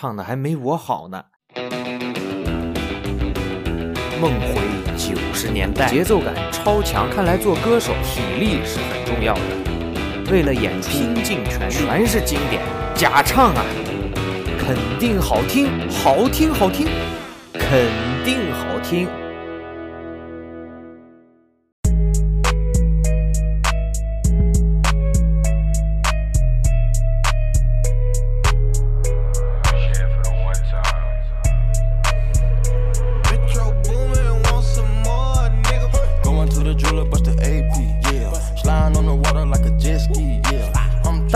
[0.00, 1.20] 唱的还没我好呢。
[4.20, 4.60] 梦回
[4.96, 9.40] 九十年代，节奏感超强，看来做歌手体力是很重要的。
[10.30, 12.62] 为了演出拼尽全力，全是经典，
[12.94, 13.64] 假唱啊，
[14.56, 16.86] 肯定好听，好听，好听，
[17.54, 17.84] 肯
[18.24, 19.08] 定好听。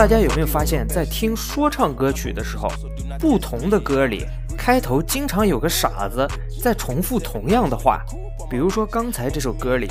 [0.03, 2.69] 大家有没有发现，在听说唱歌曲的时候，
[3.17, 4.25] 不同的歌里
[4.57, 6.27] 开头经常有个傻子
[6.61, 8.03] 在重复同样的话？
[8.49, 9.87] 比如说刚才这首歌里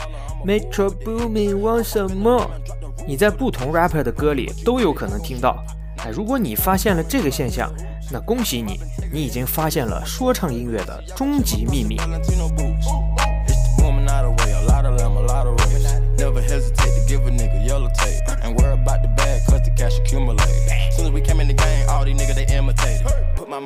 [0.47, 2.47] ，Metro Boomin want some more，
[3.09, 5.65] 你在不同 rapper 的歌里都有可能听到。
[6.05, 7.73] 哎，如果你发现了这个现象，
[8.13, 8.79] 那恭喜你，
[9.11, 11.97] 你已经发现了说唱音乐的终极秘密。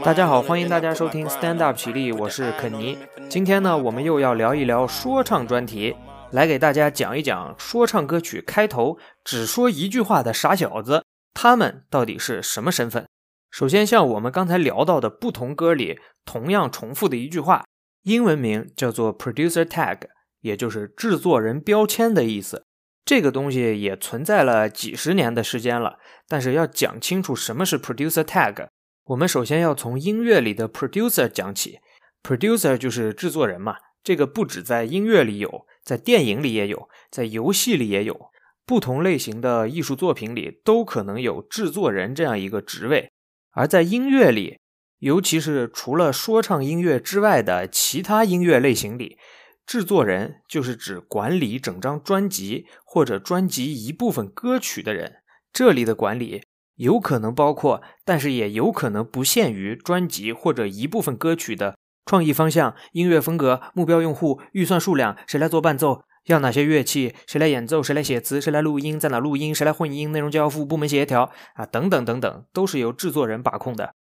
[0.07, 2.97] 大家好，欢迎大家收听 Stand Up 起立，我是肯尼。
[3.29, 5.97] 今天呢，我们又要聊一聊说唱专题，
[6.31, 13.09] 来给大家讲一讲说唱歌曲开头只说一句话的傻小子，他们到底是什么身份？
[13.51, 17.65] 首先，像我们刚才聊到的不同歌里同样重复的一句话，
[18.05, 20.03] 英文名叫做 Producer Tag，
[20.43, 22.63] 也就是制作人标签的意思。
[23.05, 25.97] 这个东西也存在了几十年的时间了，
[26.29, 28.69] 但是要讲清楚什么是 producer tag，
[29.07, 31.79] 我们首先要从音乐里的 producer 讲起。
[32.23, 38.31] producer 就是制作人嘛，这个不止在音乐里有，在电影里也有，在游戏里也有，
[38.65, 43.13] 不同类型的艺术作品里都可能有制作人这样一个职位。
[43.53, 44.59] 而在音乐里，
[44.99, 49.19] 尤其是除了说唱音乐之外的其他音乐类型里。
[49.65, 55.17] 制作人就是指管理整张专辑或者专辑一部分歌曲的人。
[55.53, 56.45] 这里的管理
[56.77, 61.77] 有可能包括，但是也有可能不限于专辑或者一部分歌曲的
[62.07, 73.95] 创意方向、音乐风格、目标用户、预算数量、谁来做伴奏、要哪些乐器、谁来演奏、谁来写词、谁来录音、在哪录音、谁来混音、内容交付、部门协调啊等等等等，都是由制作人把控的。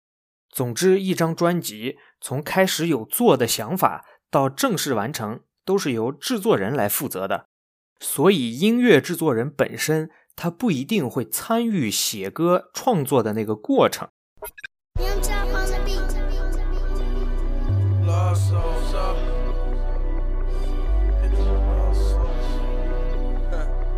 [0.49, 5.39] 总之，一张专辑从开始有做的想法到正式完成。
[5.65, 7.45] 都是由制作人来负责的，
[7.97, 14.07] 所以音乐制作人本身他不一定会参与写歌创作的那个过程。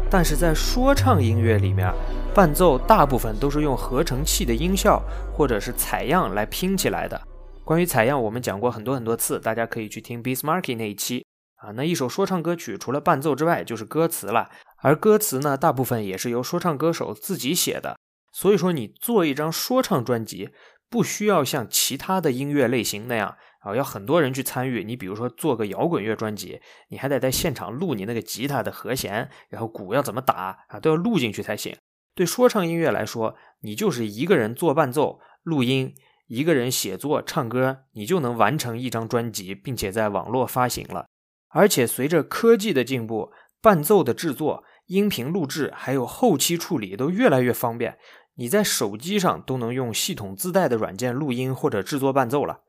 [0.08, 1.92] 但是在说唱音乐里面，
[2.34, 5.02] 伴奏大部分都是用合成器的音效
[5.34, 7.20] 或者是采样来拼起来的。
[7.66, 11.26] 关于采样，我们讲过很多很多次，大家可以去听 b e a s m a r k y 那一期。
[11.56, 14.48] 啊，那一首说唱歌曲除了伴奏之外，就是歌词了。
[14.86, 17.98] 而歌词呢，大部分也是由说唱歌手自己写的。
[18.32, 20.52] 所以说，你做一张说唱专辑，
[20.92, 24.84] 不需要像其他的音乐类型那样啊，要很多人去参与。
[24.84, 31.76] 你比如说做个摇滚乐专辑，你还得在现场录你那个吉他的和弦，然后鼓要怎么打啊，都要录进去才行。
[32.14, 35.96] 对说唱音乐来说，你就是一个人做伴奏、录音，
[36.28, 41.08] 一个人写作、唱歌，你就能完成一张专辑，并且在网络发行了。
[41.50, 43.32] 而且随着科技的进步，
[43.62, 47.98] 伴奏的制作、音频录制还有后期处理都越来越方便。
[48.36, 52.62] 你在手机上都能用系统自带的软件录音或者制作伴奏了。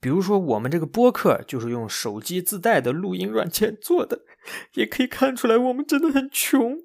[0.00, 4.20] 比如说我们这个播客就是用手机自带的录音软件做的，
[4.74, 6.76] 也可以看出来我们真的很穷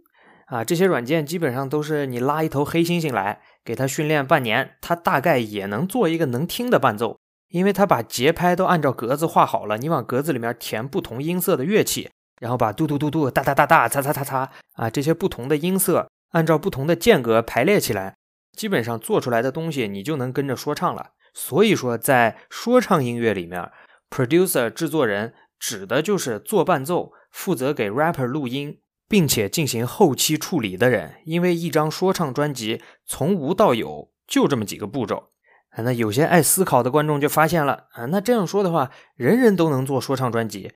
[0.47, 0.63] 啊！
[0.63, 7.17] 这些软件基本上都是你拉一头黑猩猩来，给它训练半年，它大概也能做一个能听的伴奏。
[7.49, 18.15] 因为他把节拍都按照格子画好了，你往格子里面填不同音色的乐器，然后把嘟嘟嘟嘟、哒哒哒哒、擦擦擦擦啊这些不同的音色按照不同的间隔排列起来，
[18.55, 21.11] 基本上做出来的东西你就能跟着说唱了。
[21.33, 23.71] 所以说，在说唱音乐里面
[24.09, 31.15] ，producer 制作人指的就是做伴奏、负责给 rapper 录音，并且进行后期处理的人。
[31.25, 35.29] 因为一张说唱专辑从无到有就这么几个步骤。
[35.69, 40.73] 啊，那有些爱思考的观众就发现了啊，那这样说的话，人人都能做说唱专辑，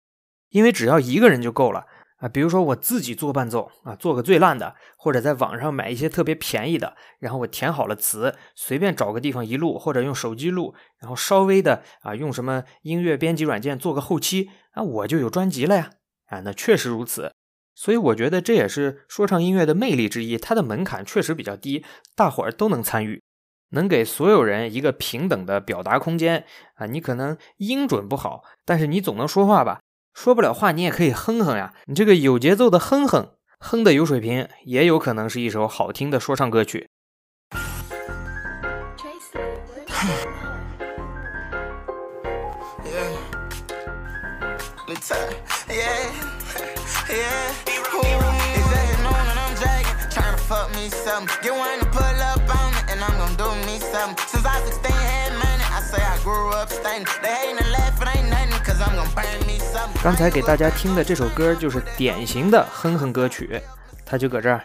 [0.53, 1.85] 因为只要一个人就够了
[2.17, 2.29] 啊。
[2.29, 15.89] 比如说我自己做伴奏啊，做个最烂的，或者在网上买一些特别便宜的，然后我填好了词，随便找个地方一录，或者用手机录，然后稍微的啊，用什么音乐编辑软件做个后期啊，我就有专辑了呀。
[16.27, 17.33] 啊，那确实如此，
[17.75, 21.85] 所以我觉得这也是说唱音乐的魅力之一，它的门槛确实比较低，
[22.15, 23.21] 大伙儿都能参与。
[23.71, 26.45] 能给所有人一个平等的表达空间
[26.75, 26.85] 啊。
[26.85, 29.81] 你可能音准不好，但是你总能说话吧？
[30.13, 31.73] 说不了话，你也可以哼哼呀。
[31.85, 36.89] 你这个有节奏的哼哼，哼的有水平，也有可能是一首好听的说唱歌曲。
[60.03, 63.61] 刚才给大家听的这首歌就是典型的哼哼歌曲，
[64.05, 64.61] 他就搁这儿。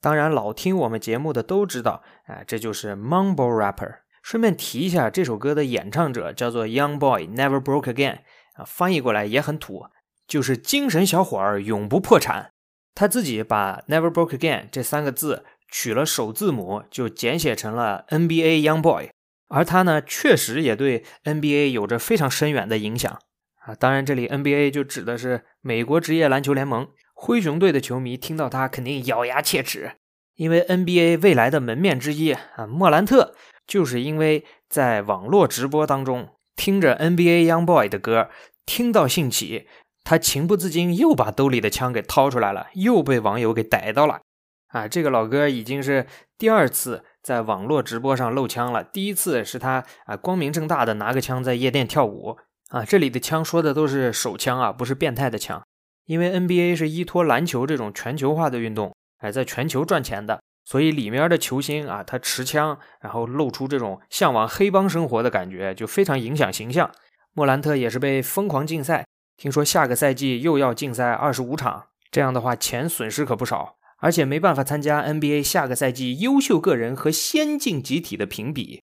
[0.00, 3.94] 当然，老听我们节目的都知道，哎，这就是 Mumble Rapper。
[4.22, 8.18] 顺便提一下，这首歌的演唱者叫做 Young Boy Never Broke Again，
[8.56, 9.86] 啊，翻译过来也很土，
[10.26, 12.50] 就是精神小伙儿永不破产。
[12.94, 19.10] 他自己把 Never Broke Again 这三个字取了首字母，就简写成了 NBA Young Boy。
[19.48, 23.20] 而他呢，确实也对 NBA 有着非常深远的影响
[23.60, 23.74] 啊。
[23.74, 26.88] 当然，这里 NBA 就指的是美国职业篮球联盟。
[27.14, 29.92] 灰熊队的球迷听到他肯定咬牙切齿，
[30.34, 33.34] 因为 NBA 未来的门面之一啊，莫兰特
[33.66, 38.28] 就是因为在网络直播当中听着 NBA Young Boy 的歌，
[38.66, 39.66] 听到兴起，
[40.04, 44.20] 他情不自禁又把兜里的枪给掏出来了，又被网友给逮到了
[44.68, 44.86] 啊。
[44.86, 46.06] 这个老哥已经是
[46.36, 47.04] 第二次。
[47.26, 48.84] 在网络直播上露枪了。
[48.84, 52.36] 第一次是他啊，光明正大的拿个枪在夜店跳舞
[52.68, 52.84] 啊。
[52.84, 55.60] 这里的枪说的都是手枪啊，不是变态的枪。
[56.04, 66.88] 因为 NBA 是依托篮球这种全球化的运动，哎，在全球赚钱的，所以里面的球星啊，他持枪，然后露出这种向往黑帮生活的感觉，就非常影响形象。
[67.32, 69.04] 莫兰特也是被疯狂禁赛，
[69.36, 73.74] 听说下个赛季又要禁赛二十五场，这样的话钱损失可不少。
[73.98, 78.82] 而且没办法参加 NBA 下个赛季优秀个人和先进集体的评比。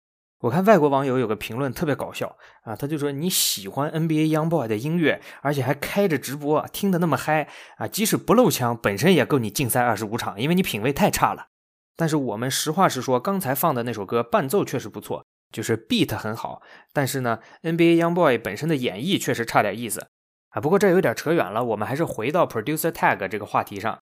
[0.42, 7.48] 我看外国网友有个评论特别搞笑啊，他就说你喜欢 NBA Young Boy 的音乐，而且还开着直播，听得那么嗨
[7.78, 11.48] 啊，即使不露枪，本身也够你禁赛二十五场，因为你品味太差了。
[11.96, 16.62] 但是我们实话实说，刚才放的那首歌伴奏确实不错，就是 beat 很好，
[16.94, 20.08] 但是呢，NBA Young Boy 本身的演绎确实差点意思
[20.50, 20.62] 啊。
[20.62, 23.98] 不过这有点扯远了，我们还是回到 Producer Tag 这个话题上。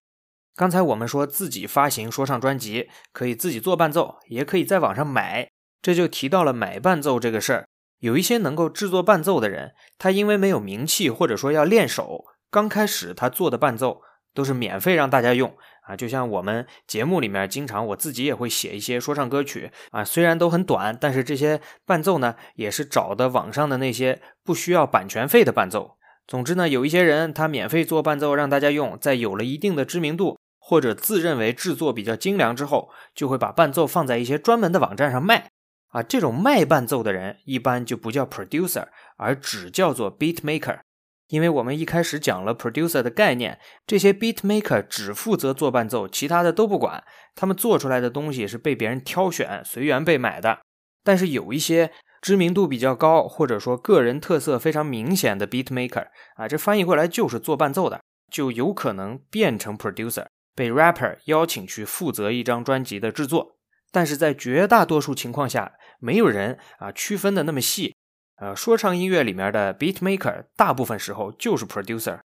[0.56, 5.50] 刚才我们说自己发行说唱专辑，可以自己做伴奏，也可以在网上买，
[5.82, 7.66] 这就提到了买伴奏这个事儿。
[7.98, 14.02] 有一些能够制作伴奏的人，他因为没有名气，或者说要练手，刚开始他做的伴奏
[14.32, 15.56] 都是免费让大家用
[15.88, 15.96] 啊。
[15.96, 25.96] 就像我们节目里面，经常我自己也会写一些说唱歌曲啊，虽然都很短，但是这些伴奏呢，也是找的网上的那些不需要版权费的伴奏。
[26.28, 30.38] 总之呢，有一些人他免费做伴奏让大家用，在有了一定的知名度。
[30.66, 35.50] 或者自认为制作比较精良之后，就会把伴奏放在一些专门的网站上卖。
[35.88, 38.88] 啊，这种卖伴奏的人一般就不叫 producer，
[39.18, 40.80] 而只叫做 beat maker。
[41.28, 47.04] 因为我们一开始讲了 producer 的概念，这些 beat maker 只负责做伴奏，其他的都不管。
[47.34, 50.60] 他们做出来的东西是被别人挑选、随缘被买的。
[51.02, 58.00] 但是有一些知名度比较高，或者说个人特色非常明显的 beat maker，啊，这翻译过来就是做伴奏的，
[58.32, 60.26] 就有可能变成 producer。
[60.54, 63.58] 被 rapper 邀请去负责一张专辑的制作，
[63.90, 67.94] 但是在绝大多数情况下，没有人啊区分的那么细。
[68.36, 72.20] 呃，说唱音乐里面的 beat maker 大部分时候就是 producer。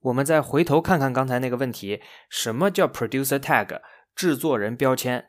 [0.00, 3.80] 我们再回头看看刚才那个问题，什么叫 producer tag
[4.14, 5.26] 制作人标签？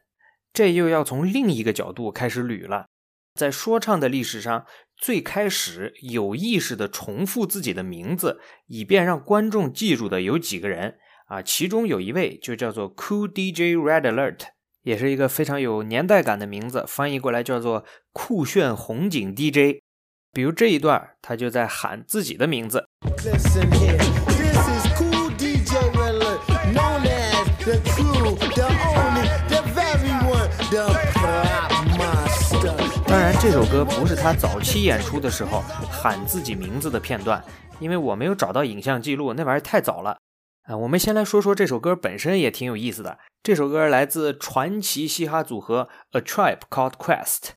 [0.54, 2.88] 这又要从另一个角度开始捋了。
[3.34, 4.66] 在说唱的历史上，
[4.98, 10.98] 最开始有意识的重复自己的名字，以便让观众记住的有几个人。
[11.28, 14.40] 啊，其中有一位就叫做 Cool DJ Red Alert，
[14.84, 19.82] 也是一个非常有年代感的名字，翻译过来叫做酷炫红警 DJ。
[20.32, 22.88] 比如这一段，他就在喊自己的名字。
[33.06, 37.44] 当然，这首歌不是他早期演出的时候喊自己名字的片段，
[37.82, 40.18] 因为我没有找到影像记录，那玩意儿太早了。
[40.68, 43.20] 啊，我们先来说说这首歌本身也挺有意思的。
[43.42, 47.52] 这首歌来自传奇嘻哈组合 A Tribe Called Quest，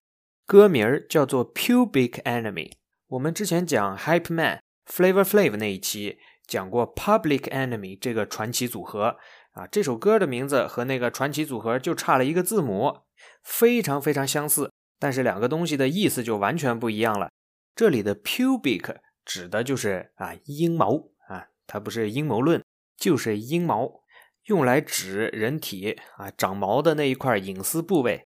[0.46, 2.70] 歌名儿叫做 Pubic Enemy。
[3.08, 9.16] 我们之前讲 Hype Man Flavor Flav 那一期讲过 Public Enemy 这个传奇组合
[9.54, 13.00] 啊，这首歌的名字和那个传奇组合就差了一个字母，
[13.42, 17.28] 非常非常相似，但是两个东西的意思就完全不一样了。
[17.74, 22.62] 这里的 Pubic 指的就是啊阴谋啊，它不是阴谋论。
[23.00, 24.02] 就是阴毛，
[24.44, 28.26] 用来指人体啊长毛的那一块隐私部位。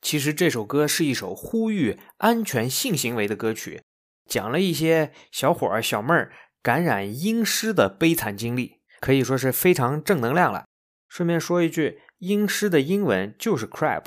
[0.00, 3.82] 其实这首歌是一首呼吁安全性行为的歌曲，
[4.26, 10.64] 讲了一些小伙儿小妹儿感染阴虱的悲惨经历，可以说是非常正能量了。
[11.08, 14.04] 顺便说一句，阴虱的英文就是 crab，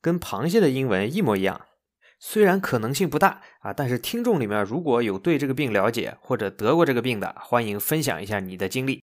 [0.00, 1.66] 跟螃蟹的英文一模一样。
[2.18, 9.02] 虽然可能性不大啊，但是听众里面如果有对这个病了解或者得过这个病的，欢迎分享一下你的经历。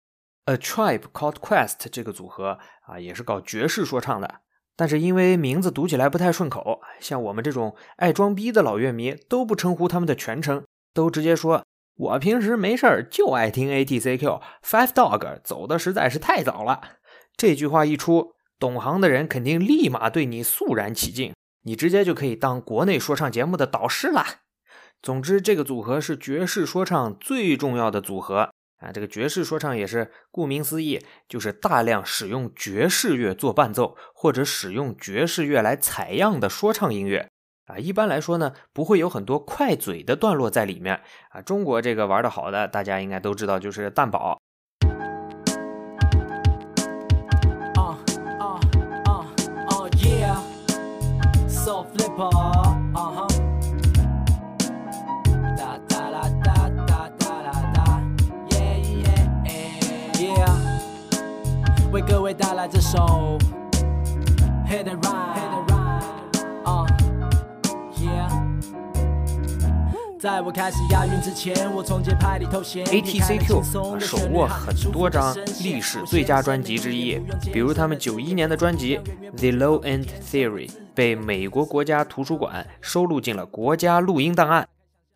[0.45, 4.41] A Tribe Called Quest 这个组合啊，也是搞爵士说唱的。
[4.75, 11.63] 但是因为名字读起来不太顺口，像我们这种爱装逼的老乐迷都不称呼他们的全称，都直接说
[11.95, 16.81] ：“我平时没事儿就爱听 ATCQ Five Dog，走的实在是太早了。”
[17.37, 21.33] 这句话一出，懂行的人肯定立马对你肃然起敬，
[21.63, 24.25] 你直接就可以当国内说唱节目的导师了。
[25.03, 28.49] 总之，这个组合是爵士说唱最重要的组合。
[28.81, 37.29] 啊，这个爵士说唱也是顾名思义，就是大量使用爵士乐做伴奏，或者使用爵士乐来采样的说唱音乐。
[37.67, 40.99] 啊，一般来说呢，不会有很多快嘴的段落在里面。
[41.29, 44.41] 啊，中国这个玩的好的，大家应该都知道，就是蛋堡。
[62.31, 63.37] 位带来这首
[64.65, 65.65] Hit and Ride，
[66.63, 66.87] 啊
[67.97, 68.31] ，Yeah。
[70.17, 77.19] 在我开始押韵之前，我从节拍里头先 ATCQ 手握很多张历史最佳专辑之一，
[77.51, 78.95] 比如他们九一年的专辑
[79.35, 84.69] The Low End Theory 被美国国家图书馆收录进了国家录音档案。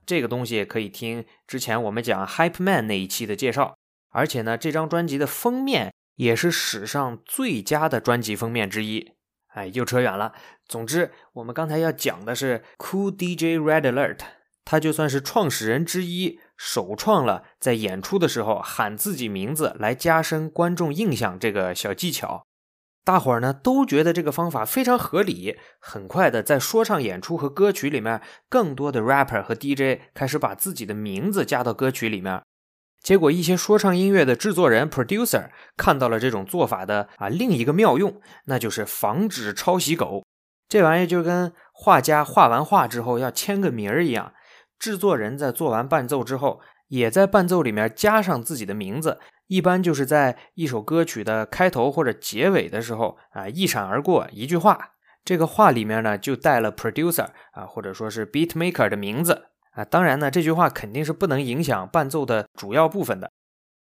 [0.05, 3.77] 这个东西可以听之前我们讲 Hype Man 那一期的介绍。
[4.09, 5.93] 而且呢，这张专辑的封面。
[6.15, 9.13] 也是史上最佳的专辑封面之一。
[9.47, 10.33] 哎，又扯远了。
[10.67, 14.19] 总之，我们刚才要讲的是 Cool DJ Red Alert，
[14.65, 22.45] 他就算是创始人之一，首创了在演出的时候喊自己名字来加深观众印象这个小技巧。
[23.05, 25.57] 大伙儿呢都觉得这个方法非常合理。
[25.79, 28.19] 很快的，在说唱演出和歌曲里面，
[28.49, 32.41] 更多的 rapper 和 DJ 开始把自己的名字加到歌曲里面。
[33.05, 40.23] 结果，一些说唱音乐的制作人 （producer） 看到了这种做法的啊另一个妙用，那就是防止抄袭狗。
[40.67, 44.33] 这玩意儿就跟画家画完画之后要签个名儿一样，
[44.79, 54.93] 制作人在做完伴奏之后，也在伴奏里面加上自己的名字，一般就是在一首歌曲的开头或者结尾的时候啊一闪而过一句话，
[55.23, 59.49] 这个话里面呢就带了 producer 啊或者说是 beat maker 的名字。
[59.75, 63.31] 啊，当然呢，这句话肯定是不能影响伴奏的主要部分的。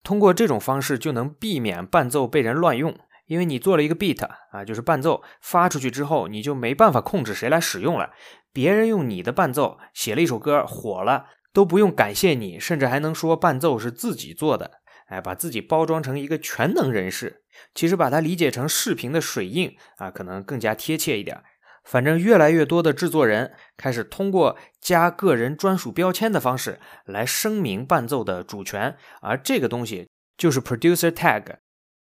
[0.03, 2.93] 通过这种方式就能避免伴奏被人乱用，
[3.27, 8.11] 因为你做了一个 beat 啊，就是伴奏发出去之后，你就没办法控制谁来使用了。
[8.51, 14.81] 别人用你的伴奏写了一首歌火了，都不用感谢你，甚至还能说伴奏是自己做的。
[15.07, 17.43] 哎，把自己包装成一个全能人士，
[17.75, 21.41] 其实把它理解成视频的水印啊，可能更加贴切一点。
[21.83, 31.57] 反正越来越多的制作人开始通过加个人专属标签的方式来声明伴奏的主权，而这个东西就是 producer tag。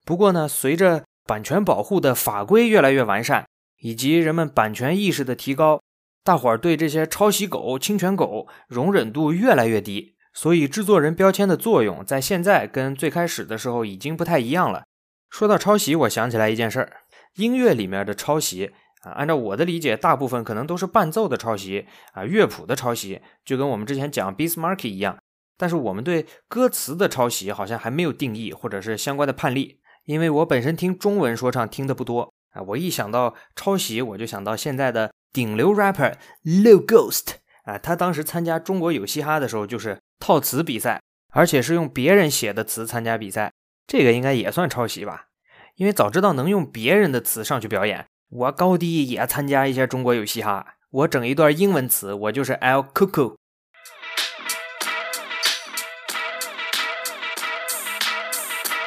[0.05, 3.47] 不过呢，随着版权保护的法规越来越完善，
[3.81, 5.83] 以及人们版权意识的提高，
[6.23, 10.15] 大伙儿对这些抄袭狗、侵权狗容忍度越来越低。
[10.33, 14.85] 所以，制作人标签的作用在现在跟最开始的时候已经不太一样了。
[15.31, 16.93] 说到抄袭，我想起来一件事儿：
[17.37, 18.73] 音乐里面的抄袭。
[19.11, 25.19] 按照我的理解，大部分可能都是伴奏的抄袭啊，乐谱的抄袭，就跟我们之前讲 Bismarck 一样。
[25.59, 32.61] 但是我们对歌词的抄袭好像还没有定义或者是相关的判例，因为我本身听中文说唱听的不多啊。
[32.61, 41.01] 我一想到抄袭，我就想到现在的顶流 rapper Low Ghost 啊，他当时参加中国有嘻哈的时候就是套词比赛，
[41.33, 43.53] 而且是用别人写的词参加比赛，
[43.87, 45.29] 这个应该也算抄袭吧？
[45.77, 48.07] 因为早知道能用别人的词上去表演。
[48.29, 53.37] 我高低也参加一下中国有嘻哈，我整一段英文词，我就是 L Coco。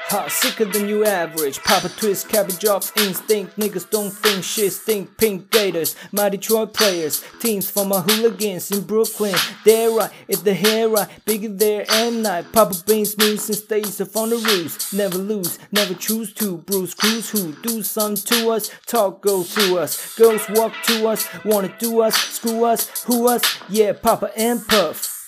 [0.10, 1.60] Hot, sicker than you average.
[1.64, 3.56] Papa twist, cabbage off instinct.
[3.60, 5.16] Niggas don't think shit stink.
[5.18, 7.24] Pink Gators, my Detroit players.
[7.40, 9.36] Teams for my hooligans in Brooklyn.
[9.64, 12.52] They're right, it's the hair right, bigger there and night.
[12.52, 14.92] Papa beans moves and stays up on the roofs.
[14.92, 16.58] Never lose, never choose to.
[16.58, 18.72] Bruce Cruz who do some to us.
[18.88, 20.16] Talk go through us.
[20.16, 23.44] Girls walk to us, wanna do us, screw us, who us?
[23.70, 25.19] Yeah, Papa and Puff.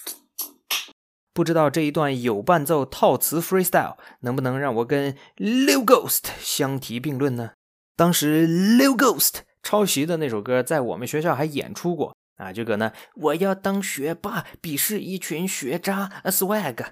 [1.42, 7.54] 不知道这一段有伴奏套词 freestyle 能不能让我跟 Lil Ghost 相提并论呢？
[7.96, 16.86] 当时 Lil Ghost 抄袭的那首歌在我们学校还演出过啊，这个呢，我要当学霸，鄙视一群学渣，swag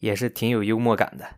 [0.00, 1.36] 也是挺有幽默感的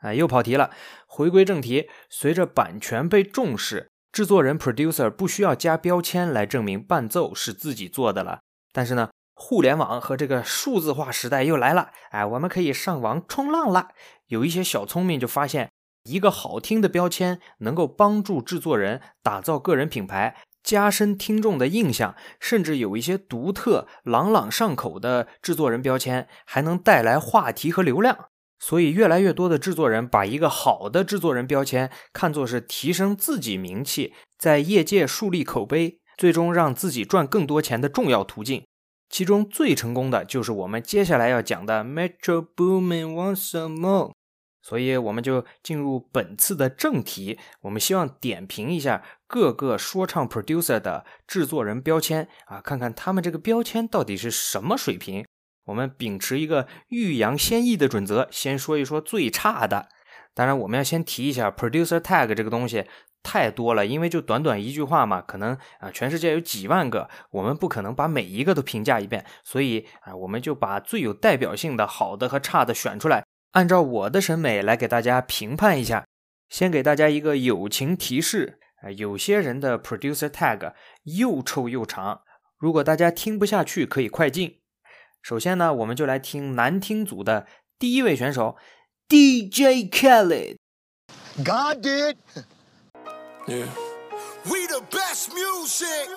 [0.00, 0.12] 啊。
[0.12, 0.72] 又跑题了，
[1.06, 8.40] 回归正题，随着版权被重视，制作人 producer 不需要加标签来证明伴奏是自己做的了。
[8.74, 9.08] 但是呢？
[9.34, 13.88] 互联网和这个数字化时代又来了，哎，我们可以上网冲浪了。
[14.28, 15.70] 有一些小聪明就发现，
[16.04, 28.28] 一个好听的标签能够帮助制作人打造个人品牌，加深听众的印象，甚至有一些独特、朗朗上口的制作人标签，还能带来话题和流量。
[28.60, 38.64] 所以，越来越多的制作人把一个好的制作人标签看作是提升自己名气，在业界树立口碑，最终让自己赚更多钱的重要途径。
[39.14, 44.12] 其中最成功的就是我们接下来要讲的 Metro Boomin Want Some More，
[44.60, 47.38] 所以我们就进入本次的正题。
[47.60, 55.24] 我们希望点评一下各个说唱 producer 的制作人标签啊，看看他们这个标签到底是什么水平。
[55.66, 59.90] 我们秉持一个欲扬先抑的准则，先说一说最差的。
[60.34, 62.84] 当然，我们要先提一下 producer tag 这个东西。
[63.24, 76.04] 太多了，因为就短短一句话嘛，可能啊，全世界有几万个，我们不可能把每一个都评价一遍，所以啊，我们就把最有代表性的好的和差的选出来，按照我的审美来给大家评判一下。
[76.50, 82.20] 先给大家一个友情提示啊，有些人的 producer tag 又臭又长，
[82.58, 84.60] 如果大家听不下去，可以快进。
[85.22, 87.46] 首先呢，我们就来听难听组的
[87.78, 88.56] 第一位选手
[89.08, 90.58] DJ Kelly。
[91.38, 92.16] God did.
[93.46, 93.66] Yeah.
[94.50, 96.08] We the best music.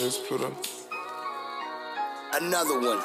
[0.00, 0.52] Let's put up
[2.40, 3.00] another one.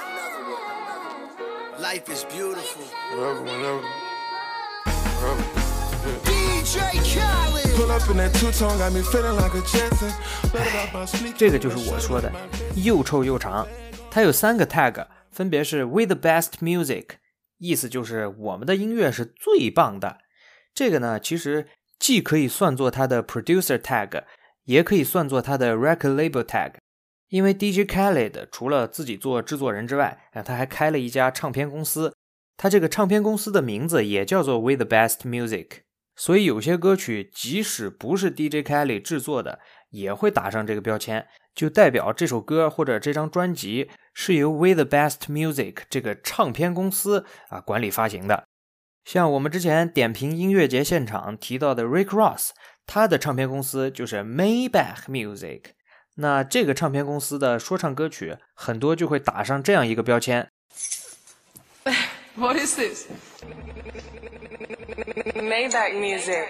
[1.82, 2.84] Life is beautiful.
[3.12, 3.82] Whatever, whenever.
[6.24, 7.76] DJ Khaled.
[7.76, 10.14] Pull up in that two tone, got me feeling like a Jetson.
[11.38, 12.32] 这个就是我说的，
[12.76, 13.68] 又臭又长。
[14.10, 15.06] 它有三个 tag。
[15.32, 17.06] 分别是 with the best music，
[17.58, 20.18] 意思就是我们的音乐是最棒的。
[20.74, 21.68] 这个呢，其实
[21.98, 24.24] 既可以算作它的 producer tag，
[24.66, 26.74] 也可以算作它的 record label tag。
[27.30, 32.14] 因为 DJ Khaled 除了自己做制作人之外，啊，他还开了一家唱片公司，
[32.58, 35.84] 他这个唱片公司的名字也叫做 with the best music。
[36.18, 39.60] 所以有些歌曲即使不是 DJ Khaled 制作的，
[39.92, 41.26] 也会打上这个标签。
[41.54, 48.46] 就代表这首歌或者这张专辑是由 With the Best Music 这个唱片公司啊管理发行的。
[49.04, 52.52] 像我们之前点评音乐节现场提到的 Rick Ross，
[52.86, 55.62] 他的唱片公司就是 Maybach Music。
[56.16, 60.50] 那这个唱片公司的说唱歌曲很多就会打上这样一个标签。
[62.36, 63.08] What is this?
[65.36, 66.48] Maybach Music。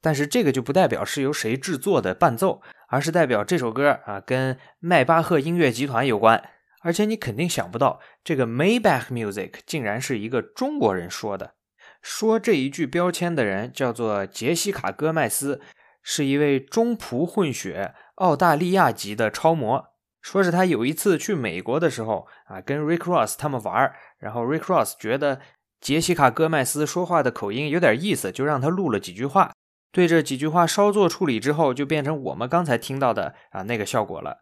[0.00, 2.60] 但是这个就不代表是由谁制作的伴奏。
[2.92, 6.50] 而是代表这首歌啊，跟迈巴赫音乐集团有关。
[6.82, 11.54] 而且你肯定想不到，这个 Maybach Music 竟然是一个中国人说的。
[12.02, 15.62] 说这一句标签的人叫做杰西卡·戈麦斯，
[16.02, 19.86] 是一位中葡混血澳大利亚籍的超模。
[20.20, 25.40] 说是他有一次去美国的时候啊，跟 Rick Ross 他们玩，然后 Rick Ross 觉得
[25.80, 29.50] 杰西卡·戈麦斯说话的口音有点意思，就让他录了几句话。
[29.92, 34.38] 对这几句话稍作处理之后，就变成我们刚才听到的啊那个效果了。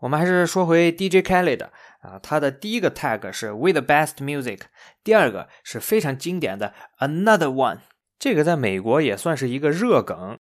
[0.00, 4.60] 我们还是说回 DJ Kelly 的啊，他的第一个 tag 是 With the best music，
[5.02, 7.78] 第二个是非常经典的 Another one，
[8.18, 10.38] 这个在美国也算是一个热梗。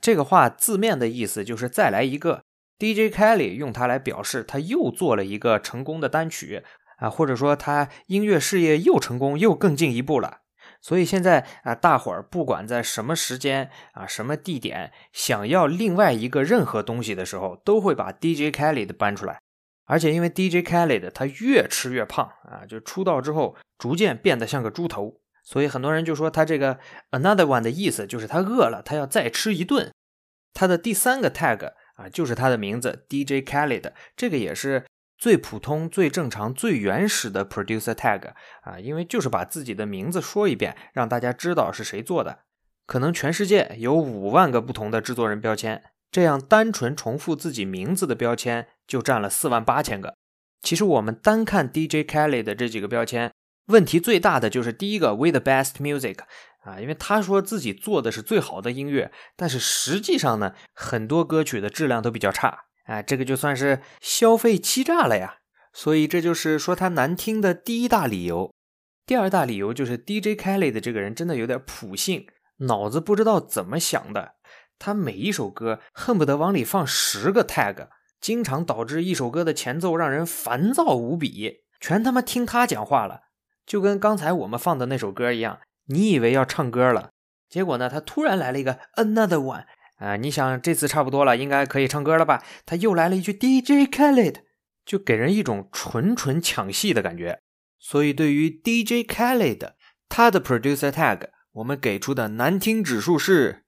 [0.00, 2.42] 这个话字面的意思就是再来一个。
[2.78, 6.62] DJ Kelly 用它来表示他又做了一个成功的单曲
[6.98, 10.42] 啊，或者说他音乐事业又成功又更进一步了。
[10.80, 19.40] 所以现在啊，大伙儿不管在什么时间啊、什么地点，想要另外一个任何东西的时候，都会把 DJ Khaled 搬出来。
[19.86, 26.78] 而且因为 DJ Khaled 他越吃越胖啊，就出道之后逐渐变得像个猪头，所以很多人就说他这个
[27.10, 29.92] Another One 的意思就是他饿了，他要再吃一顿。
[30.54, 34.84] 他的第三个 tag 啊，就是他的名字 DJ Khaled，这个也是。
[35.18, 42.38] 最普通、最正常、最原始的 producer tag 啊，因为就是把自己的名字说一遍，让大家知道是谁做的。
[42.86, 50.14] 可能全世界有五万个不同的制作人标签，这样单纯重复自己名字的标签就占了四万八千个。
[50.62, 53.32] 其实我们单看 DJ Kelly 的这几个标签，
[53.66, 56.20] 问题最大的就是第一个 with the best music
[56.62, 65.36] 啊，因为他说自己做的是最好的音乐，但是实际上呢，很多歌曲的质量都比较差，啊，这个就算是消费欺诈了呀。
[65.72, 68.52] 所以这就是说他难听的第一大理由。
[69.06, 72.26] 第二大理由就是 DJ Kelly 的这个人真的有点普信，
[72.58, 74.32] 脑子不知道怎么想的，
[74.78, 77.88] 他每一首歌恨不得往里放十个 tag，
[78.20, 83.20] 经常导致一首歌的前奏让人烦躁无比，全他妈听他讲话了，
[83.64, 85.60] 就跟刚才我们放的那首歌一样。
[85.86, 87.10] 你以为要唱歌了，
[87.48, 87.88] 结果呢？
[87.88, 89.64] 他突然来了一个 another one
[89.98, 90.16] 啊！
[90.16, 92.42] 你想这次差不多了，应该可以唱歌了吧？
[92.64, 94.42] 他又来了一句 DJ Khaled，
[94.84, 97.40] 就给人一种纯纯抢戏的感觉。
[97.78, 99.72] 所以对于 DJ Khaled，
[100.08, 103.64] 他的 producer tag，我们给出的难听指数是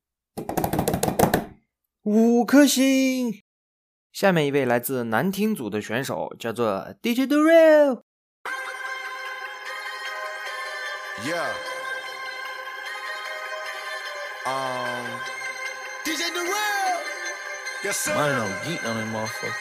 [2.04, 3.42] 五颗星。
[4.12, 8.04] 下面一位来自难听组的选手叫做 DJ d u r e l
[11.22, 11.52] Yeah。
[14.46, 15.39] Um,
[16.04, 17.00] DJ Durrell.
[17.84, 18.12] Yes, sir.
[18.14, 19.52] I don't know, geek on that motherfucker.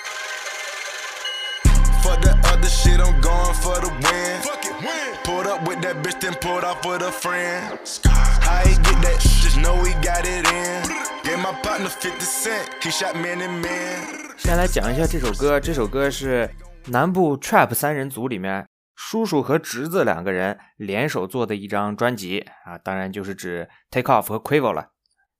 [2.02, 4.42] For the other shit, I'm going for the win.
[4.42, 5.18] Fuck it, win.
[5.24, 7.78] Pulled up with that bitch, then pulled off with a friend.
[8.06, 9.20] How he get that?
[9.20, 10.84] Just know he got it in.
[11.24, 14.36] Gave my partner 50 cent, he shot man and man.
[14.38, 16.50] 先来讲一下这首歌，这首歌是
[16.86, 24.88] 南部 Trap 三人组里面叔叔和侄子两个人联手做的一张专辑啊，当然就是指 Take Off 和 Quavo 了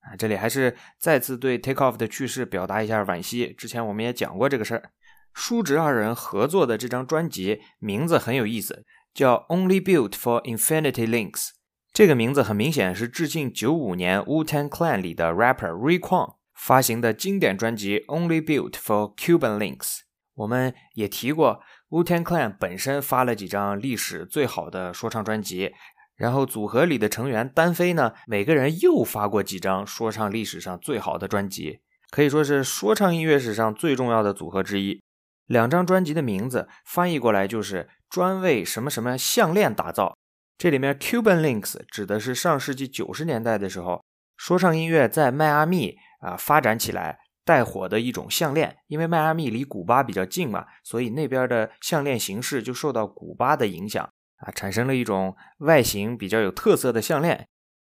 [0.02, 0.16] 啊。
[0.16, 3.54] 这里还是再次对 Take Off 的去世表达一下惋惜。
[3.58, 4.92] 之前我们也讲过这个事儿。
[5.34, 11.50] 叔侄二人合作的这张专辑名字很有意思，叫 Only Built for Infinity Links。
[11.94, 20.00] 这个名字很明显是致敬九五年 Wu Tang Clan 里的 rapper Raekwon 发行的经典专辑 Only Built for Cuban Links。
[20.36, 25.74] 我们也提过，Wu Tang Clan 本身发了几张历史最好的说唱专辑，
[26.20, 31.80] 然后组合里的成员单飞呢，每个人又发过几张说唱历史上最好的专辑，
[32.12, 35.02] 可以说是说唱音乐史上最重要的组合之一。
[35.48, 40.16] 两张专辑的名字翻译过来就是专为什么什么项链打造。
[40.58, 44.04] 这里面 Cuban Links 指的是上世纪九十年代的时候，
[44.38, 47.18] 说唱音乐在迈阿密啊发展起来。
[47.46, 54.08] 带火的一种项链，因为迈阿密离古巴比较近嘛，所以那边的项链形式就受到古巴的影响
[54.40, 57.48] 啊，产生了一种外形比较有特色的项链，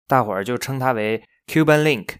[0.08, 2.16] 大伙儿就称它为 Cuban Link。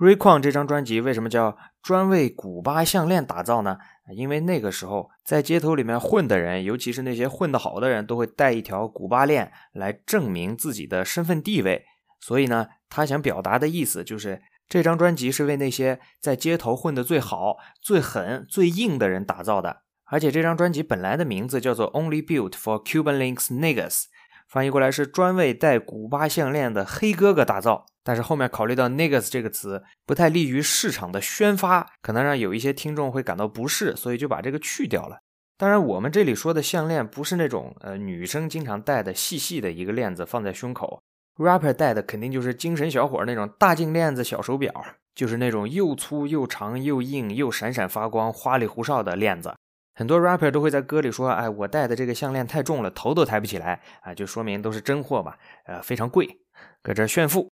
[0.00, 3.78] r a y q u n 这张专辑为什么叫专为古巴项链打造呢？
[4.14, 11.84] 因为那个时候在街头里面混的人，尤其是那些混得好的人，都会带一条古巴链来证明自己的身份地位，
[12.20, 14.40] 所以呢，他想表达的意思就是。
[14.70, 24.04] 这张专辑是为那些在街头混得最好、最狠、最硬的人打造的，而且这张专辑本来的名字叫做 Only Built for Cuban Links Niggas，
[24.48, 27.86] 翻译过来是专为戴古巴项链的黑哥哥打造。
[28.02, 35.18] 但是后面考虑到 Niggas 这个词不太利于市场的宣发，可能让有一些听众会感到不适，所以就把这个去掉了。
[35.58, 41.02] 当然，我们这里说的项链不是那种呃女生经常戴的细细的一个链子放在胸口。
[41.36, 44.72] rapper 戴的肯定就是精神小伙那种大金链子小手表，
[45.14, 49.54] 就是那种又粗又长又硬又闪闪发光、花里胡哨的链子。
[49.98, 56.38] 很多 rapper 都会在歌里说：“哎，我戴的这个项链太重了，头都抬不起来。”啊，就说明都是真货吧，呃，非常贵，
[56.84, 57.50] 搁这炫富。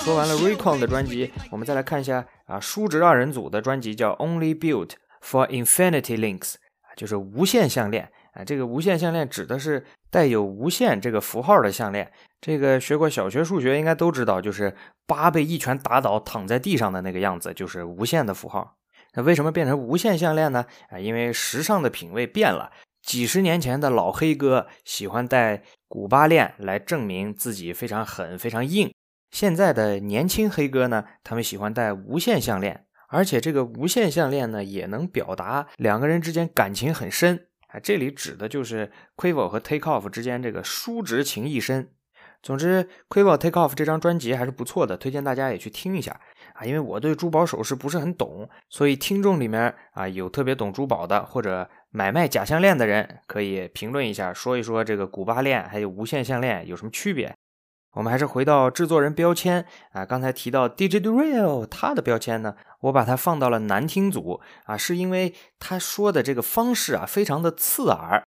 [0.00, 8.44] 说完了 Raycon 的专辑，我们再来看一下啊，叔侄二人组的专辑叫 Only Built for Infinity Links，啊，就是无限项链啊。
[8.44, 12.12] 这个无限项链指的是带有无限这个符号的项链。
[12.40, 18.76] 这个学过小学数学应该都知道，就是八被一拳打倒躺在地上的那个样子，就是无限的符号。
[19.14, 20.66] 那为什么变成无限项链呢？
[20.90, 22.70] 啊，因为时尚的品味变了。
[23.02, 28.92] 几十年前的老黑哥喜欢戴古巴链来证明自己非常狠、非常硬。
[29.30, 37.46] 现在的年轻黑哥呢，他们喜欢戴无限项链，而且这个无限项链呢，也能表达两个人之间感情很深。
[37.80, 41.90] 这里指的就是 Quavo 和 Take Off 之间这个叔侄情谊深。
[42.42, 46.20] 总之，Quavo Take Off 这张专辑还是不错的，推荐大家也去听一下。
[46.52, 57.34] 啊，因为我对珠宝首饰不是很懂，所以听众里面啊有特别懂珠宝的或者买卖假项链的人，可以评论一下，说一说这个古巴链还有无限项链有什么区别。
[57.96, 68.22] 我们还是回到制作人标签啊，刚才提到 DJ Durrell 他的标签呢，我把它放到了难听组啊，是因为他说的这个方式啊非常的刺耳。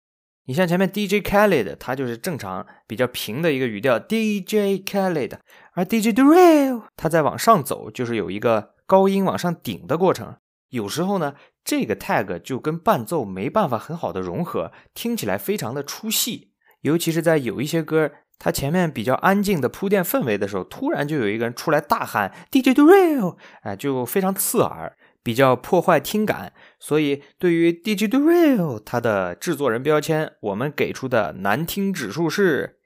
[0.45, 5.37] 你像前面 DJ Khaled，他就是正常比较平的一个语调，DJ Khaled，
[5.73, 10.37] 而 DJ Durrell 他在往上走，就是有一个高音往上顶的过程。
[10.69, 16.53] 有时候呢，这个 tag 就跟伴奏没办法很好的融合，听起来非常的出戏。
[16.81, 26.53] 尤其是在有一些歌，它前面比较安静的铺垫氛围的时候，突然就有一个人出来大喊 DJ Do Real，哎，就非常刺耳，比较破坏听感。
[26.79, 32.77] 所以对于 DJ Do Real 它的制作人标签，我们给出的难听指数是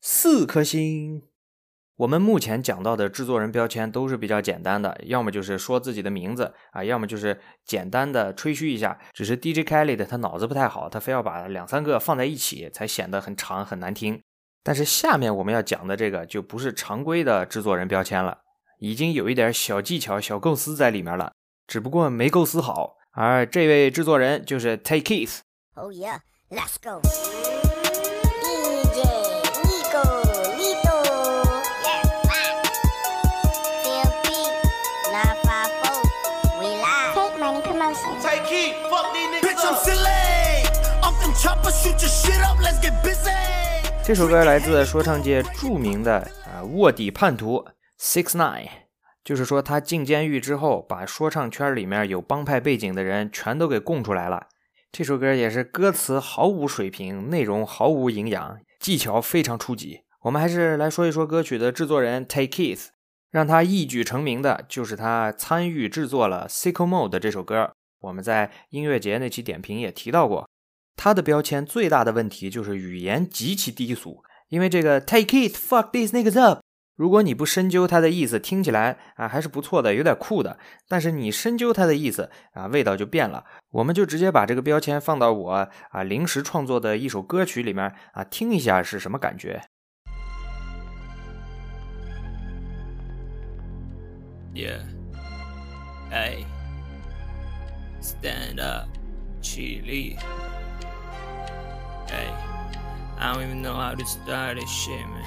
[0.00, 1.22] 四颗星。
[1.96, 8.98] 我们目前讲到的制作人标签都是比较简单的，要么就是说自己的名字啊，要么就是简单的吹嘘一下。
[9.12, 14.20] 只是 DJ Kelly 的他脑子不太好，他非要把两三个放在一起，才显得很长很难听。
[14.64, 18.38] 但是下面我们要讲的这个就不是常规的制作人标签了，
[18.80, 21.32] 已经有一点小技巧、小构思在里面了，
[21.66, 22.96] 只不过没构思好。
[23.12, 25.40] 而这位制作人就是 Take Keith。
[25.74, 26.18] Oh yeah,
[26.50, 27.00] let's go.
[44.02, 47.64] 这首歌来自说唱界著名的啊、卧底叛徒
[47.98, 48.68] Six Nine，
[49.22, 54.48] 就是说他进监狱之后，把说唱圈里面有帮派背景的人全都给供出来了。
[54.92, 60.02] 这首歌也是歌词毫无水平，内容毫无营养，技巧非常初级。
[60.22, 62.86] 我们还是来说一说歌曲的制作人 Take Keith，
[63.30, 67.72] 让他一举成名的就是他参与制作了《Sicko Mode》这首歌。
[68.00, 70.48] 我们在音乐节那期点评也提到过，
[70.96, 76.60] 他的标签最大的问题就是语言极其低俗，因为这个 Take it, fuck these niggas up。
[76.96, 80.56] 如果你不深究它的意思，听起来啊还是不错的，有点酷的。
[80.88, 83.44] 但是你深究它的意思啊，味道就变了。
[83.72, 89.60] 我们就直接把这个标签放到我啊临时创作的一首歌曲里面啊，听一下是什么感觉。
[94.54, 94.82] Yeah.
[96.12, 96.44] Hey.
[98.00, 98.88] Stand up.
[99.42, 100.16] Chili.
[102.14, 102.30] Hey.
[103.18, 105.24] I don't even know how to start this shit, man.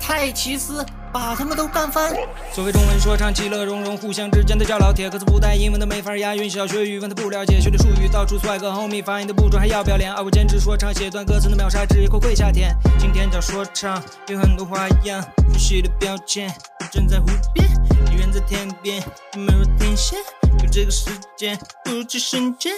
[0.00, 2.14] 太奇斯，把他们都干翻。
[2.52, 10.12] 所谓中文说唱，其乐融融，互相之间的叫老铁，歌词不带英文的没法押韵，小学语文的不了解，学的术语到处帅哥 homie，发音的不准还要不要脸？
[10.12, 12.76] 而我坚持说唱，写段歌词的秒杀，只一口跪下天。
[12.98, 15.20] 今天叫说唱，有很多花样，
[15.52, 16.52] 熟悉的标签，
[16.90, 17.66] 正在湖边，
[18.10, 19.02] 你远在天边，
[19.36, 20.18] 没有天线，
[20.60, 22.72] 有这个时间，不知瞬间。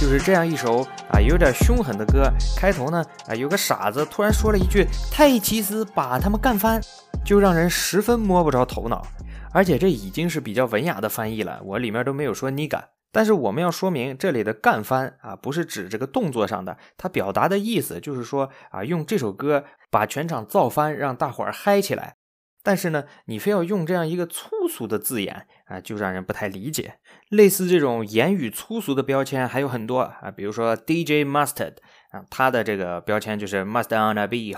[0.00, 6.80] 就是这样一首啊有点凶狠的歌，开头呢啊有个傻子突然说了一句“泰奇斯把他们干翻”，
[7.24, 9.06] 就让人十分摸不着头脑。
[9.52, 12.88] 而且这已经是比较文雅的翻译了，我里面都没有说你敢。
[13.12, 22.16] 但是我们要说明，这里的干翻啊不是指这个动作上的，它表达的意思就是说啊用这首歌把全场造翻，让大伙儿嗨起来。
[22.62, 26.94] 但是呢，你非要用这样一个粗俗的字眼啊，就让人不太理解。
[27.28, 31.74] 类似这种言语粗俗的标签还有很多啊，比如说 DJ Mustard
[32.10, 34.52] 啊，他的这个标签就是 Must on a be。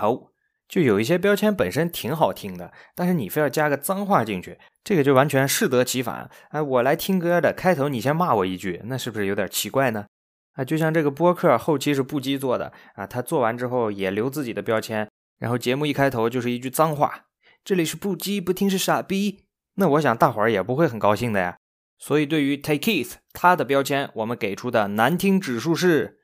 [0.67, 6.27] 就有一些标签本身挺好听的，但是你非要加个脏话进去，这个就完全适得其反。
[6.49, 10.07] 哎，我来听歌的，开头你先骂我一句，那是不是有点奇怪呢？
[10.53, 17.25] 啊，就像这个播客后期是布基做的啊，他做完之后也留自己的标签，然后节目一开头就是一句脏话。
[17.65, 19.45] 这里是不羁，不听是傻逼。
[19.77, 21.57] 那我想大伙儿也不会很高兴的呀。
[21.97, 26.19] 所以对于 Take Keith 他的标签，我们给出的难听指数是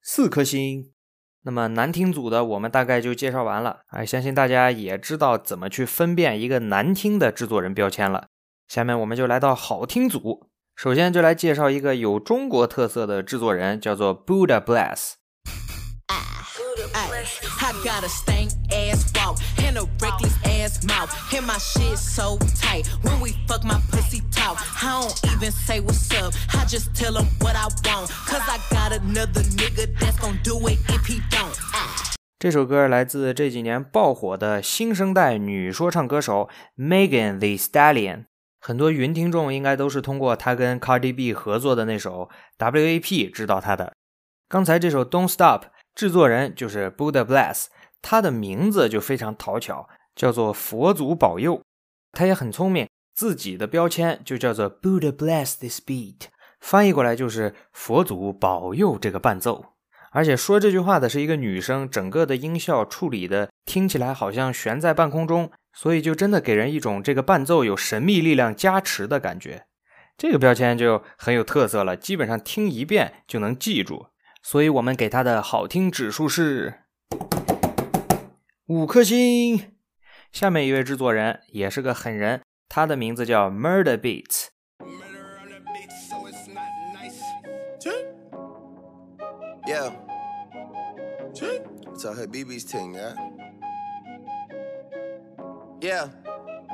[0.00, 0.94] 四颗星。
[1.42, 8.28] 那么难听组的我们大概就介绍完了，哎，相信大家也知道怎么去分辨一个难听的制作人标签了。
[8.68, 15.16] 下面我们就来到好听组，首先就来介绍一个有中国特色的制作人，叫做 Buddha Bless。
[16.93, 17.25] Ay,
[17.61, 21.09] I got a stank ass walk and a reckless ass mouth.
[21.33, 22.87] And my shit so tight.
[23.01, 24.61] When we fuck, my pussy talk.
[24.83, 26.33] I don't even say what's up.
[26.53, 28.11] I just tell him what I want.
[28.27, 31.57] Cause I got another nigga that's gonna do it if he don't.
[31.73, 32.13] Ay.
[32.37, 38.25] 这首歌来自这几年爆火的新生代女说唱歌手 Megan Thee Stallion。
[38.59, 43.93] 很多云听众应该都是通过她跟 Cardi B 合作的那首 WAP 知道她的。
[44.47, 45.63] 刚才这首 Don't Stop，
[45.98, 47.66] 制作人就是 Buddha Bless，
[48.00, 51.60] 他的名字就非常讨巧，叫做佛祖保佑。
[52.12, 56.26] 他也很聪明，自己的标签就叫做 Buddha Bless this beat，
[56.60, 59.72] 翻译过来就是佛祖保佑这个伴奏。
[60.12, 69.64] 而且说这句话的是一个女生，整个的音效处理的听起来好像悬在半空中，所以就真的给人一种这个伴奏有神秘力量加持的感觉。
[70.16, 74.06] 这个标签就很有特色了，基本上听一遍就能记住。
[74.42, 76.82] 所以我们给它的好听指数是
[78.66, 79.72] 五颗星。
[80.32, 84.48] 下面一位制作人也是个狠人，他的名字叫 Murder Beats。
[89.66, 89.92] Yeah.
[92.00, 93.14] Tell her BB's ting yeah.
[95.80, 96.08] Yeah.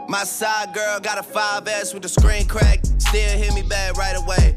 [0.09, 2.85] My side girl got a 5S with the screen crack.
[2.99, 4.55] Still hit me back right away.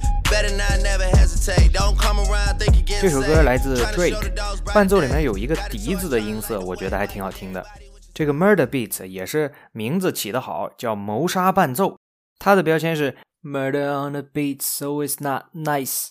[3.00, 7.66] 这首歌来自 Drake，伴奏里面有一个笛子的音色，我觉得还挺好听的。
[8.14, 11.98] 这个 Murder Beats 也是名字起得好，叫谋杀伴奏。
[12.40, 16.10] 它的标签是 Murder on the beat, so it's not nice。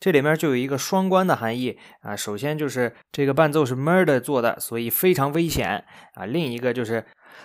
[0.00, 2.16] 这里面就有一个双关的含义啊。
[2.16, 6.24] 首先就是这个伴奏是 Murder 做的，所以非常危险啊。
[6.24, 7.04] 另一个就是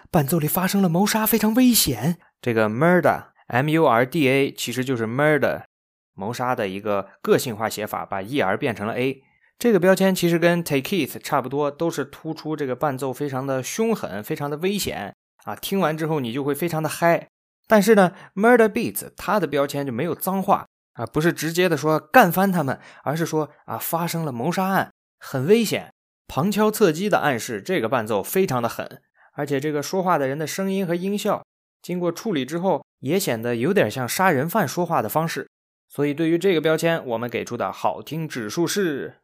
[0.09, 2.17] 伴奏里发生了谋杀，非常危险。
[2.41, 5.63] 这个 Murder M U R D A 其实就是 Murder
[6.13, 9.23] 谋杀的一个个性化写法，把 E R 变成了 A。
[9.59, 15.55] 这个标签其实跟 Take It 差不多，都是突出这个伴奏非常的凶狠，非常的危险啊。
[15.55, 17.27] 听完之后你就会非常的嗨。
[17.67, 25.93] 但是呢，Murder Beats 它的标签就没有脏话啊，不是直接的说干翻他们，而是说啊发生了谋杀案，很危险，
[26.27, 29.01] 旁敲侧击的暗示这个伴奏非常的狠，
[29.33, 31.41] 而且这个说话的人的声音和音效
[31.81, 35.47] 经过处理之后，也显得有点像杀人犯说话的方式。
[35.95, 39.17] 所以对于这个标签，我们给出的好听指数是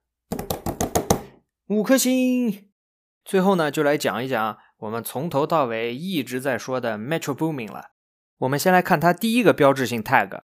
[1.68, 2.70] 五颗星。
[3.26, 7.86] 最后呢，就来讲一讲我们从头到尾一直在说的 Metro Booming 了。
[8.38, 10.42] 我们先来看它第一个标志性 tag。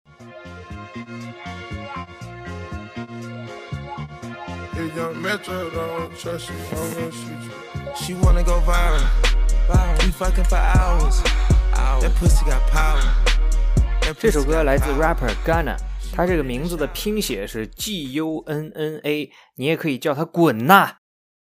[14.20, 15.78] 这首歌来自 rapper Gunna，
[16.12, 20.98] 他这个名字的拼写是 G U N N A，你也可以叫他滚呐。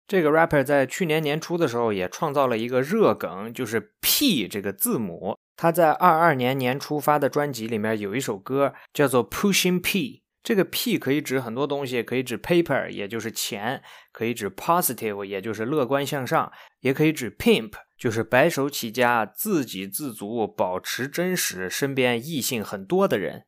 [0.06, 5.36] 这个 rapper 在去年年初的时候也创造了一个热梗，就是 P 这个字母。
[5.56, 10.22] 他在二二年年初发的专辑里面有一首歌叫做 Pushing P。
[10.44, 13.80] 这个 P 可以指很多东西，可以指 paper，也就是钱；
[14.12, 16.50] 可以指 positive，也就是乐观向上；
[16.80, 23.44] 也可以指 pimp，就是白手起家、自给自足、保持真实、身边异性很多的人。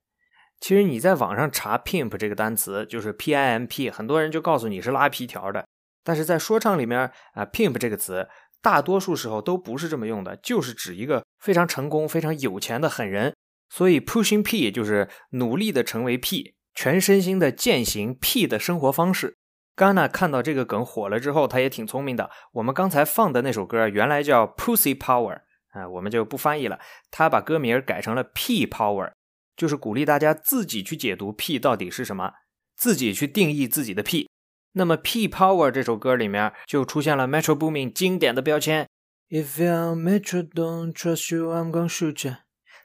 [0.60, 5.64] 其实你在网上查 pimp 这个单词，就是 P I M P，很多人就告诉你是拉皮条的。
[6.04, 8.28] 但是在说唱里面啊，pimp 这个词
[8.62, 13.34] 大多数时候都不是这么用的，就是指一个非常成功、非常有钱的狠人。
[13.70, 19.36] 所以 pushing P 就是努力的成为 P，全身心的践行 P 的生活方式。
[19.76, 22.28] Gana 看到这个梗火了之后，他也挺聪明的。
[22.52, 26.78] 我们刚才放的那首歌原来叫 Pussy Power 啊，我们就不翻译了，
[27.10, 29.12] 他把歌名改成了 P Power，
[29.60, 32.32] 就是鼓励大家自己去解读 P 到底是什么，
[32.78, 34.26] 自己去定义自己的 P。
[34.72, 38.88] 那么《P Power》这首歌里面就出现了 Metro Boomin 经典的标签
[39.28, 42.36] ：If your Metro don't trust you, I'm gonna shoot you。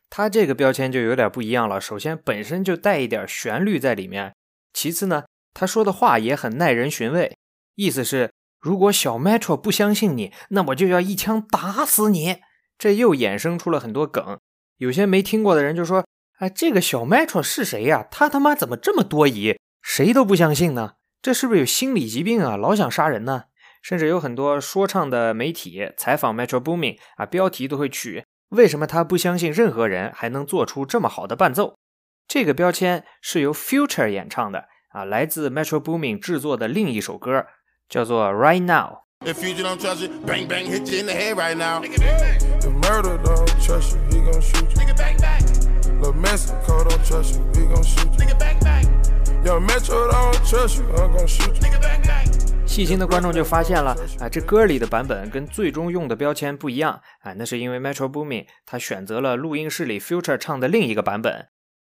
[0.09, 1.79] 它这个标签就有点不一样了。
[1.79, 4.31] 首先，本身就带一点旋律在里面；
[4.73, 7.37] 其次呢，他说的话也很耐人寻味，
[7.75, 12.39] 意思是如果小 Metro 不相信你，那我就要一枪打死你。
[12.77, 14.37] 这又衍生出了很多梗。
[14.75, 16.05] 有些没听过的人就说
[16.39, 18.05] ：“哎，这个小 Metro 是谁呀？
[18.11, 19.57] 他他妈怎么这么多疑？
[19.81, 22.55] 谁都不相信呢？”这是不是有心理疾病啊？
[22.55, 23.45] 老想杀人呢？
[23.81, 31.75] 甚至有很多说唱的媒体采访 Metro Boomin 啊，标题都会取“为什么他不相信任何人，还能做出这么好的伴奏”。
[32.27, 37.45] 这个标签是由 Future 演唱的啊，来自 Metro Boomin 制作的另一首歌，
[37.87, 39.05] 叫做 Right Now。
[39.25, 41.81] If you don't trust you, bang bang hit you in the head right now.
[41.81, 44.75] If murder don't trust you, he gon' shoot you.
[44.75, 45.64] Nigga bang bang.
[46.01, 48.25] Lil Mexico don't trust you, we gon' shoot you.
[48.25, 48.85] Nigga bang bang.
[49.45, 51.61] Yo Metro don't trust you, I'm gon' shoot you.
[51.61, 52.25] Nigga bang bang.
[52.65, 61.47] 细心的观众就发现了啊，这歌里的版本跟最终用的标签不一样啊，那是因为 Metro Boomin 他选择了录音室里 Future 唱的另一个版本。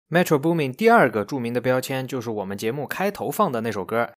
[0.09, 4.09] Metro Boomin 第二个著名的标签就是我们节目开头放的那首歌。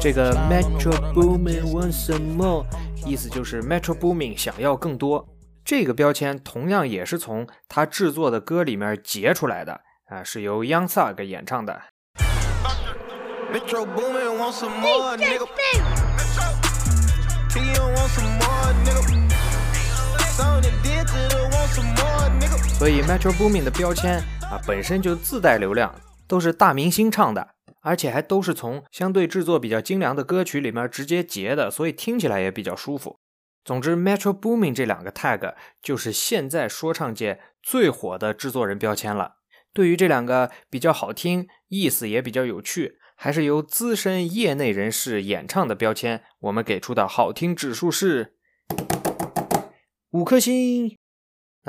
[0.00, 2.64] 这个 Metro Boomin want some more，
[3.04, 5.28] 意思就是 Metro Boomin 想要更多。
[5.64, 11.82] 这个标签同样也是从他制作的歌里面截出来的啊，是由 Young Thug 演唱的。
[13.52, 15.46] Metro Boomin, want some more, nigga.
[17.52, 19.02] P don't want some more, nigga.
[20.36, 22.78] Sony Digital want some more, nigga.
[22.78, 25.92] 所以 Metro Boomin 的标签啊本身就自带流量，
[26.28, 27.48] 都是大明星唱的，
[27.88, 33.18] 而且还都是从相对制作比较精良的歌曲里面直接截的，所以听起来也比较舒服。
[33.64, 39.36] 总之，Metro Boomin 这两个 tag 就是现在说唱界最火的制作人标签了。
[39.72, 48.34] 对于这两个比较好听、意思也比较有趣，还是由资深业内人士演唱的标签，我们给出的好听指数是
[50.10, 50.97] 五颗星。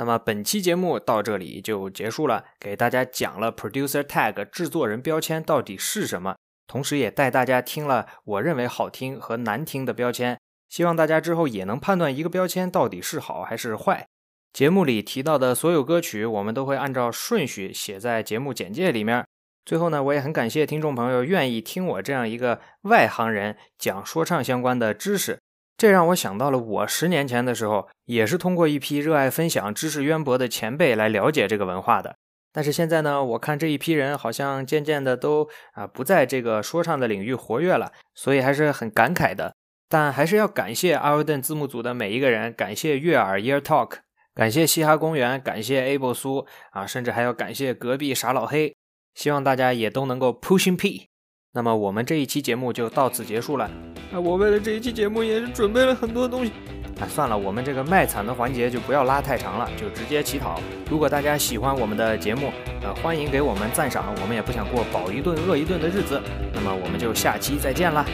[0.00, 6.36] 那么本期节目到这里就结束了，给大家讲了 producer tag 制作人标签到底是什么，
[6.66, 10.40] 同时也带大家听了我认为好听和难听的标签，
[10.70, 14.06] 希望大家之后也能判断一个标签到底是好还是坏。
[14.54, 19.22] 节目里提到的所有歌曲，我们都会按照顺序写在节目简介里面。
[19.66, 25.38] 最后呢，我也很感谢听众朋友愿意听我这样一个外行人讲说唱相关的知识。
[25.80, 32.16] 这让我想到了我十年前的时候，也是通过一批热爱分享、知识渊博的前辈来了解这个文化的。
[32.52, 39.54] 但是现在呢，我看这一批人好像渐渐的都啊不在这个说唱的领域活跃了，所以还是很感慨的。
[39.88, 44.00] 但还是要感谢阿尔顿字幕组的每一个人，感谢悦耳 Ear Talk，
[44.34, 48.76] 感谢嘻哈公园，感谢 Able 苏啊，甚至还要感谢隔壁傻老黑。
[49.14, 51.08] 希望大家也都能够 pushing P。
[51.52, 53.68] 那么我们这一期节目就到此结束了。
[54.12, 56.52] 啊，我为了这一期节目也是准备了很多东西。
[57.00, 60.60] 啊，算了，我们这个卖惨的环节就不要拉太长了，就直接乞讨。
[60.88, 64.14] 如果大家喜欢我们的节目，呃，欢迎给我们赞赏。
[64.22, 66.20] 我们也不想过饱一顿饿一顿的日子。
[66.54, 68.04] 那么我们就下期再见啦。